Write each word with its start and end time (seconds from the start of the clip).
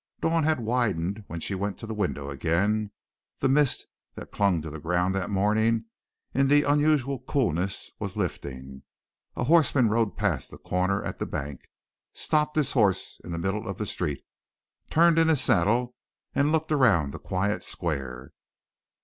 Dawn 0.19 0.45
had 0.45 0.59
widened 0.61 1.25
when 1.27 1.39
she 1.39 1.53
went 1.53 1.77
to 1.77 1.85
the 1.85 1.93
window 1.93 2.31
again, 2.31 2.89
the 3.37 3.47
mist 3.47 3.85
that 4.15 4.31
clung 4.31 4.59
to 4.63 4.71
the 4.71 4.79
ground 4.79 5.13
that 5.13 5.29
morning 5.29 5.85
in 6.33 6.47
the 6.47 6.63
unusual 6.63 7.19
coolness 7.19 7.91
was 7.99 8.17
lifting. 8.17 8.81
A 9.35 9.43
horseman 9.43 9.89
rode 9.89 10.17
past 10.17 10.49
the 10.49 10.57
corner 10.57 11.03
at 11.05 11.19
the 11.19 11.27
bank, 11.27 11.69
stopped 12.13 12.55
his 12.55 12.71
horse 12.71 13.21
in 13.23 13.31
the 13.31 13.37
middle 13.37 13.67
of 13.69 13.77
the 13.77 13.85
street, 13.85 14.23
turned 14.89 15.19
in 15.19 15.27
his 15.27 15.41
saddle 15.41 15.93
and 16.33 16.51
looked 16.51 16.71
around 16.71 17.11
the 17.11 17.19
quiet 17.19 17.63
square. 17.63 18.33